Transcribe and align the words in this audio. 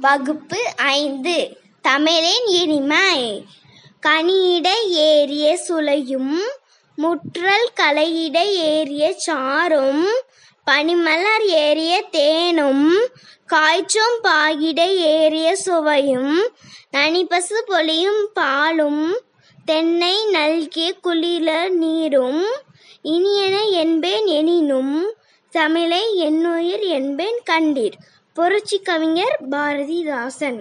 வகுப்பு 0.00 0.58
ஐந்து. 0.76 1.56
தமிழின் 1.82 2.46
இனிமை. 2.46 3.44
கனியிட 4.06 4.68
ஏறிய 4.84 5.58
சுளையும் 5.68 6.36
முற்றல் 6.98 7.68
கலையிட 7.74 8.36
ஏறிய 8.52 9.12
சாறும் 9.12 10.04
பனிமலர் 10.70 11.44
ஏறிய 11.44 12.04
தேனும் 12.10 13.08
காய்ச்சும் 13.46 14.18
பாகிட 14.22 14.94
ஏறிய 14.94 15.56
சுவையும் 15.56 16.48
நனிப்பசு 16.92 17.58
பொழியும் 17.66 18.28
பாலும் 18.34 19.20
தென்னை 19.64 20.24
நல்கிய 20.24 20.92
குளிர 21.00 21.68
நீரும் 21.68 22.44
இனியன 23.02 23.62
என்பேன் 23.70 24.26
எனினும் 24.26 25.14
தமிழை 25.50 26.16
என்னுயிர் 26.16 26.80
என்பேன் 26.80 27.38
கண்டீர். 27.50 27.98
புரட்சி 28.36 28.78
கவிஞர் 28.78 29.36
பாரதிதாசன். 29.50 30.58